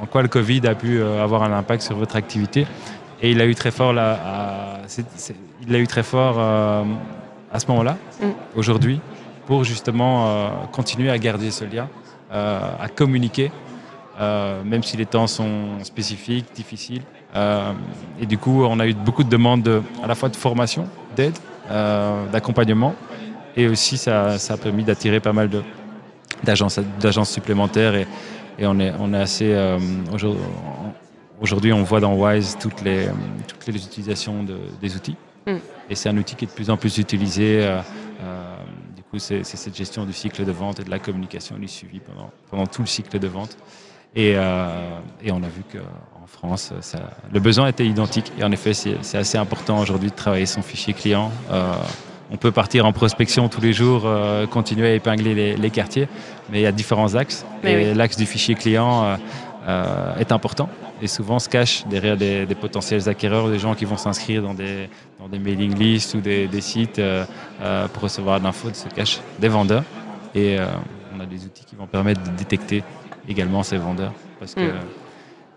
en 0.01 0.07
quoi 0.07 0.23
le 0.23 0.29
Covid 0.29 0.67
a 0.67 0.75
pu 0.75 0.99
euh, 0.99 1.23
avoir 1.23 1.43
un 1.43 1.53
impact 1.53 1.83
sur 1.83 1.97
votre 1.97 2.17
activité. 2.17 2.67
Et 3.23 3.31
il 3.31 3.41
a 3.41 3.47
eu 3.47 3.55
très 3.55 3.71
fort, 3.71 3.93
là, 3.93 4.19
à, 4.25 4.79
il 5.67 5.75
a 5.75 5.79
eu 5.79 5.87
très 5.87 6.03
fort 6.03 6.37
euh, 6.39 6.85
à 7.53 7.59
ce 7.59 7.67
moment-là, 7.69 7.97
mm. 8.21 8.27
aujourd'hui, 8.57 9.01
pour 9.47 9.65
justement 9.65 10.27
euh, 10.27 10.49
continuer 10.73 11.11
à 11.11 11.19
garder 11.19 11.51
ce 11.51 11.65
lien, 11.65 11.89
à 12.31 12.89
communiquer, 12.95 13.51
même 14.19 14.83
si 14.83 14.97
les 14.97 15.07
temps 15.07 15.27
sont 15.27 15.83
spécifiques, 15.83 16.47
difficiles. 16.55 17.03
et 18.21 18.27
du 18.27 18.39
coup, 18.39 18.65
on 18.65 18.81
a 18.81 18.87
eu 18.87 18.95
beaucoup 18.95 19.25
de 19.25 19.29
demandes 19.29 19.83
à 20.03 20.07
la 20.07 20.15
fois 20.15 20.29
de 20.29 20.37
formation, 20.37 20.89
d'aide, 21.15 21.37
d'accompagnement, 22.33 22.95
et 23.57 23.69
aussi 23.69 23.99
ça, 23.99 24.39
ça 24.39 24.55
a 24.55 24.57
permis 24.57 24.85
d'attirer 24.85 25.21
pas 25.21 25.33
mal 25.33 25.51
d'agences 26.45 27.31
supplémentaires 27.31 27.95
et, 27.95 28.07
et 28.59 28.67
on 28.67 28.79
est, 28.79 28.93
on 28.99 29.13
est 29.13 29.21
assez. 29.21 29.53
Euh, 29.53 29.79
aujourd'hui, 31.41 31.73
on 31.73 31.83
voit 31.83 32.01
dans 32.01 32.15
Wise 32.15 32.57
toutes 32.59 32.83
les, 32.83 33.09
toutes 33.47 33.67
les 33.67 33.85
utilisations 33.85 34.45
des 34.81 34.97
outils. 34.97 35.17
Mm. 35.47 35.57
Et 35.91 35.95
c'est 35.95 36.09
un 36.09 36.17
outil 36.17 36.35
qui 36.37 36.45
est 36.47 36.49
de 36.49 36.53
plus 36.53 36.71
en 36.71 36.77
plus 36.77 36.99
utilisé. 36.99 37.65
Euh, 37.65 37.81
euh, 38.23 38.57
du 38.95 39.03
coup, 39.03 39.19
c'est 39.19 39.45
cette 39.45 39.77
gestion 39.77 40.05
du 40.05 40.13
cycle 40.13 40.45
de 40.45 40.53
vente 40.53 40.81
et 40.81 40.85
de 40.85 40.91
la 40.91 40.99
communication, 40.99 41.59
du 41.59 41.69
suivi 41.69 42.01
pendant, 42.01 42.31
pendant 42.51 42.67
tout 42.67 42.83
le 42.83 42.87
cycle 42.89 43.19
de 43.19 43.29
vente. 43.29 43.57
Et, 44.17 44.31
et 44.33 45.31
on 45.31 45.43
a 45.43 45.49
vu 45.49 45.63
qu'en 45.71 46.27
France, 46.27 46.73
ça, 46.81 46.99
le 47.31 47.39
besoin 47.39 47.69
était 47.69 47.87
identique. 47.87 48.33
Et 48.39 48.45
en 48.45 48.51
effet, 48.51 48.73
c'est 48.73 49.19
assez 49.19 49.37
important 49.37 49.79
aujourd'hui 49.79 50.11
de 50.11 50.15
travailler 50.15 50.47
son 50.47 50.63
fichier 50.63 50.95
client 50.95 51.31
on 52.31 52.37
peut 52.37 52.53
partir 52.53 52.87
en 52.87 52.93
prospection 52.93 53.49
tous 53.49 53.61
les 53.61 53.73
jours, 53.73 54.03
euh, 54.05 54.47
continuer 54.47 54.89
à 54.89 54.95
épingler 54.95 55.57
les, 55.57 55.71
quartiers, 55.71 56.09
mais 56.51 56.61
il 56.61 56.63
y 56.63 56.67
a 56.67 56.73
différents 56.73 57.15
axes. 57.15 57.45
et 57.63 57.95
l'axe 57.95 58.17
du 58.17 58.27
fichier 58.27 58.55
client 58.55 59.05
euh, 59.05 59.17
euh, 59.69 60.17
est 60.17 60.33
important 60.33 60.69
et 61.03 61.07
souvent 61.07 61.39
se 61.39 61.49
cache 61.49 61.87
derrière 61.87 62.17
des, 62.17 62.47
potentiels 62.59 63.09
acquéreurs, 63.09 63.49
des 63.51 63.59
gens 63.59 63.75
qui 63.75 63.85
vont 63.85 63.99
s'inscrire 63.99 64.43
dans 64.43 64.55
des, 64.55 64.89
dans 65.21 65.29
des 65.29 65.39
mailing 65.39 65.77
lists 65.79 66.15
ou 66.15 66.21
des, 66.21 66.49
sites 66.61 67.01
pour 67.93 68.03
recevoir 68.03 68.41
de 68.41 68.45
l'info, 68.45 68.71
se 68.73 68.89
cachent 68.89 69.21
des 69.39 69.49
vendeurs. 69.49 69.85
Et 70.35 70.57
on 71.15 71.21
a 71.21 71.27
des 71.27 71.45
outils 71.45 71.67
qui 71.67 71.77
vont 71.77 71.87
permettre 71.87 72.23
de 72.23 72.31
détecter 72.31 72.83
également 73.29 73.63
ces 73.63 73.77
vendeurs 73.77 74.13
parce 74.39 74.55
que. 74.55 74.61
Mm. 74.61 74.81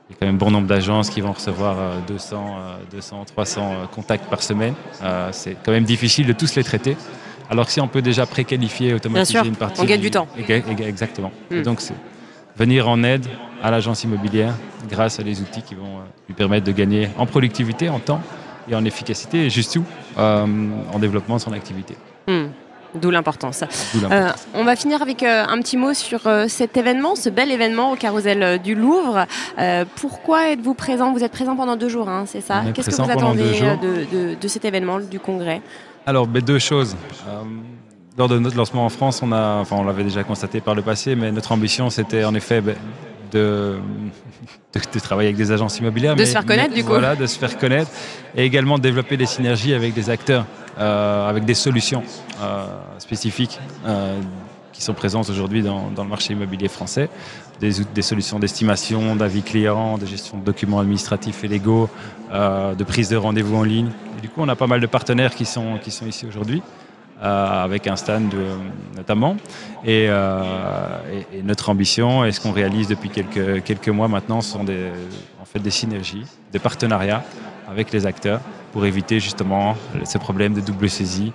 Il 0.10 0.14
y 0.14 0.16
a 0.16 0.18
quand 0.22 0.26
même 0.26 0.40
bon 0.40 0.50
nombre 0.50 0.66
d'agences 0.66 1.12
qui 1.12 1.22
vont 1.22 1.34
recevoir 1.34 2.02
200, 2.08 2.58
200 2.92 3.26
300 3.26 3.74
contacts 3.94 4.28
par 4.28 4.42
semaine. 4.42 4.74
Euh, 5.04 5.30
c'est 5.32 5.56
quand 5.64 5.72
même 5.72 5.84
difficile 5.84 6.26
de 6.26 6.34
tous 6.34 6.56
les 6.56 6.64
traiter. 6.64 6.98
Alors 7.50 7.68
que 7.68 7.72
si 7.72 7.80
on 7.80 7.88
peut 7.88 8.02
déjà 8.02 8.26
préqualifier, 8.26 8.96
automatiser 8.96 9.40
une 9.46 9.56
partie. 9.56 9.82
On 9.82 9.86
gagne 9.86 10.02
du 10.02 10.10
temps. 10.10 10.28
Exactement. 10.38 11.32
Hmm. 11.52 11.62
donc, 11.62 11.82
c'est 11.82 11.94
venir 12.58 12.90
en 12.90 13.04
aide 13.04 13.26
à 13.64 13.72
l'agence 13.72 14.04
immobilière 14.04 14.54
grâce 14.90 15.20
à 15.20 15.24
des 15.24 15.42
outils 15.42 15.62
qui 15.62 15.76
vont 15.76 15.98
euh, 15.98 16.04
lui 16.28 16.36
permettre 16.36 16.66
de 16.66 16.72
gagner 16.72 17.10
en 17.18 17.26
productivité, 17.26 17.90
en 17.90 18.00
temps 18.00 18.22
et 18.70 18.76
en 18.76 18.86
efficacité 18.86 19.46
et 19.46 19.50
juste 19.50 19.74
tout, 19.74 19.86
euh, 20.18 20.46
en 20.92 21.00
développement 21.00 21.36
de 21.38 21.42
son 21.42 21.54
activité. 21.54 21.96
Hmm. 22.28 22.48
D'où 22.96 23.12
l'importance. 23.12 23.64
Euh, 24.12 24.30
on 24.56 24.64
va 24.64 24.76
finir 24.76 25.02
avec 25.02 25.22
euh, 25.22 25.46
un 25.48 25.60
petit 25.60 25.78
mot 25.78 25.94
sur 25.94 26.26
euh, 26.26 26.48
cet 26.48 26.76
événement, 26.76 27.16
ce 27.16 27.30
bel 27.30 27.52
événement 27.52 27.92
au 27.92 27.96
Carrousel 27.96 28.60
du 28.60 28.74
Louvre. 28.74 29.26
pourquoi 29.96 30.50
êtes-vous 30.52 30.74
présent? 30.74 31.14
Vous 31.14 31.24
êtes 31.24 31.32
présent 31.32 31.56
pendant 31.56 31.76
deux 31.76 31.90
jours, 31.90 32.10
hein, 32.10 32.24
c'est 32.26 32.42
ça? 32.42 32.64
Qu'est-ce 32.74 32.90
que 32.90 33.02
vous 33.02 33.12
attendez 33.12 33.44
de, 34.42 34.48
cet 34.48 34.66
événement, 34.66 35.00
du 35.00 35.20
congrès? 35.20 35.62
Alors, 36.06 36.26
ben, 36.26 36.42
deux 36.42 36.60
choses. 36.60 36.96
lors 38.18 38.28
de 38.28 38.40
notre 38.40 38.58
lancement 38.58 38.86
en 38.86 38.90
France, 38.90 39.22
on, 39.22 39.32
a, 39.32 39.58
enfin, 39.58 39.76
on 39.78 39.84
l'avait 39.84 40.04
déjà 40.04 40.24
constaté 40.24 40.60
par 40.60 40.74
le 40.74 40.82
passé, 40.82 41.16
mais 41.16 41.32
notre 41.32 41.52
ambition, 41.52 41.90
c'était 41.90 42.24
en 42.24 42.34
effet 42.34 42.62
ben, 42.62 42.76
de, 43.32 43.78
de, 44.74 45.00
travailler 45.00 45.30
avec 45.30 45.38
des 45.38 45.52
agences 45.52 45.80
immobilières. 45.80 46.16
De 46.16 46.26
se 46.26 46.32
faire 46.32 46.46
connaître, 46.46 46.74
du 46.74 46.84
coup. 46.84 46.90
Voilà, 46.90 47.16
de 47.16 47.26
se 47.26 47.38
faire 47.38 47.58
connaître. 47.58 47.92
Et 48.36 48.44
également 48.44 48.78
de 48.78 48.84
développer 48.84 49.18
des 49.18 49.26
synergies 49.26 49.74
avec 49.74 49.94
des 49.94 50.10
acteurs 50.10 50.46
euh, 50.80 51.28
avec 51.28 51.44
des 51.44 51.56
solutions 51.56 52.04
euh, 52.42 52.66
spécifiques 53.00 53.60
euh, 53.86 54.18
qui 54.72 54.82
sont 54.82 54.94
présentes 54.94 55.30
aujourd'hui 55.30 55.62
dans, 55.62 55.92
le 55.98 56.08
marché 56.08 56.32
immobilier 56.32 56.70
français, 56.70 57.10
des, 57.60 57.84
des 57.94 58.02
solutions 58.02 58.40
d'estimation, 58.40 59.18
d'avis 59.18 59.42
clients, 59.42 59.98
de 59.98 60.06
gestion 60.06 60.38
de 60.38 60.46
documents 60.46 60.80
administratifs 60.80 61.44
et 61.44 61.50
légaux, 61.50 61.90
de 62.32 62.84
prise 62.86 63.10
de 63.10 63.18
rendez-vous 63.18 63.58
en 63.58 63.64
ligne. 63.64 63.90
Et 64.18 64.22
du 64.22 64.30
coup, 64.30 64.40
on 64.42 64.48
a 64.48 64.56
pas 64.56 64.68
mal 64.68 64.80
de 64.80 64.88
partenaires 64.88 65.36
qui 65.36 65.44
sont, 65.44 65.80
qui 65.84 65.92
sont 65.92 66.06
ici 66.06 66.26
aujourd'hui. 66.26 66.62
Avec 67.22 67.88
un 67.88 67.96
stand 67.96 68.34
notamment. 68.96 69.36
Et, 69.86 70.06
et, 70.06 71.44
notre 71.44 71.70
ambition 71.70 72.26
et 72.26 72.32
ce 72.32 72.40
qu'on 72.40 72.52
réalise 72.52 72.88
depuis 72.88 73.10
quelques, 73.10 73.64
quelques 73.64 73.90
mois 73.90 74.08
maintenant 74.08 74.42
sont 74.42 74.64
des, 74.64 74.90
en 75.42 75.46
fait 75.46 75.60
des 75.60 75.72
synergies, 75.72 76.26
des 76.52 76.60
partenariats 76.60 77.24
avec 77.70 77.92
les 77.92 78.06
acteurs 78.06 78.42
pour 78.72 78.86
éviter 78.86 79.20
justement 79.20 79.76
ce 80.06 80.18
problème 80.18 80.54
de 80.54 80.62
double 80.62 80.90
saisie, 80.90 81.32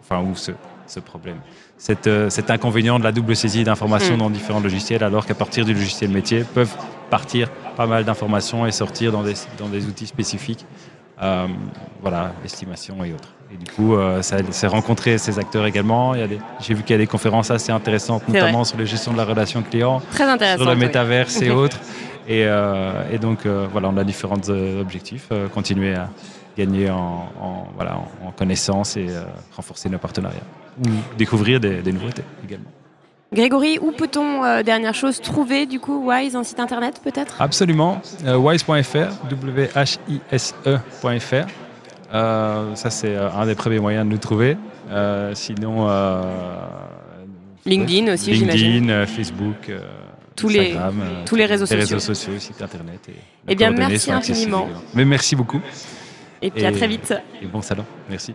enfin, 0.00 0.20
ou 0.20 0.34
ce, 0.36 0.52
ce 0.86 1.00
problème, 1.00 1.38
cet, 1.78 2.06
euh, 2.06 2.30
cet, 2.30 2.50
inconvénient 2.50 2.98
de 2.98 3.04
la 3.04 3.12
double 3.12 3.36
saisie 3.36 3.64
d'informations 3.64 4.14
mm. 4.14 4.18
dans 4.18 4.30
différents 4.30 4.60
logiciels, 4.60 5.04
alors 5.04 5.26
qu'à 5.26 5.34
partir 5.34 5.64
du 5.64 5.74
logiciel 5.74 6.10
métier, 6.10 6.44
peuvent 6.44 6.74
partir 7.10 7.50
pas 7.76 7.86
mal 7.86 8.04
d'informations 8.04 8.66
et 8.66 8.72
sortir 8.72 9.12
dans 9.12 9.22
des, 9.22 9.34
dans 9.58 9.68
des 9.68 9.86
outils 9.86 10.06
spécifiques, 10.06 10.64
euh, 10.64 10.95
voilà, 11.18 12.32
estimation 12.44 13.02
et 13.04 13.12
autres. 13.12 13.28
Et 13.52 13.56
du 13.56 13.70
coup, 13.70 13.94
euh, 13.94 14.22
ça 14.22 14.38
s'est 14.50 14.66
rencontré 14.66 15.18
ces 15.18 15.38
acteurs 15.38 15.66
également. 15.66 16.14
J'ai 16.60 16.74
vu 16.74 16.82
qu'il 16.82 16.90
y 16.90 16.94
a 16.94 16.98
des 16.98 17.06
conférences 17.06 17.50
assez 17.50 17.70
intéressantes, 17.70 18.26
notamment 18.28 18.64
sur 18.64 18.76
la 18.76 18.84
gestion 18.84 19.12
de 19.12 19.16
la 19.16 19.24
relation 19.24 19.62
client, 19.62 20.02
Très 20.12 20.26
sur 20.56 20.68
le 20.68 20.76
métaverse 20.76 21.40
et 21.42 21.50
autres. 21.62 21.78
Et, 22.28 22.40
et 22.42 23.18
donc, 23.18 23.46
voilà, 23.46 23.88
on 23.88 23.96
a 23.96 24.04
différents 24.04 24.48
objectifs. 24.48 25.28
continuer 25.54 25.94
à 25.94 26.08
gagner 26.56 26.90
en, 26.90 27.68
voilà, 27.74 27.98
en, 28.24 28.32
connaissances 28.32 28.96
et 28.96 29.08
euh, 29.08 29.22
renforcer 29.54 29.88
nos 29.88 29.98
partenariats. 29.98 30.40
Ou 30.80 30.88
découvrir 31.16 31.60
des, 31.60 31.92
nouveautés 31.92 32.24
également. 32.44 32.70
Grégory, 33.32 33.78
où 33.80 33.90
peut-on, 33.92 34.44
euh, 34.44 34.62
dernière 34.62 34.94
chose, 34.94 35.20
trouver 35.20 35.66
du 35.66 35.80
coup 35.80 36.08
Wise, 36.08 36.36
un 36.36 36.44
site 36.44 36.60
internet 36.60 37.00
peut-être? 37.02 37.40
Absolument, 37.40 38.00
euh, 38.24 38.36
wise.fr, 38.36 39.26
W-H-I-S-E.fr. 39.30 40.76
ça, 42.12 42.90
c'est 42.90 43.16
un 43.16 43.46
des 43.46 43.54
premiers 43.54 43.80
moyens 43.80 44.04
de 44.06 44.10
nous 44.10 44.18
trouver. 44.18 44.56
sinon, 45.34 45.88
LinkedIn 47.64 48.12
aussi, 48.12 48.34
j'imagine. 48.34 48.86
LinkedIn, 48.86 49.06
Facebook. 49.06 49.72
Tous 50.36 50.48
les, 50.48 50.76
tous 51.24 51.34
les 51.34 51.46
réseaux 51.46 51.64
sociaux. 51.64 51.76
Les 51.76 51.82
réseaux 51.82 51.98
sociaux, 51.98 52.38
site 52.38 52.60
internet. 52.60 53.08
Et 53.08 53.14
eh 53.48 53.54
bien, 53.54 53.70
merci 53.70 54.12
infiniment. 54.12 54.68
Mais 54.94 55.04
merci 55.04 55.34
beaucoup. 55.34 55.60
Et 56.42 56.50
puis 56.50 56.64
à 56.64 56.72
très 56.72 56.86
vite. 56.86 57.14
Et 57.42 57.46
bon 57.46 57.62
salon. 57.62 57.84
Merci. 58.08 58.34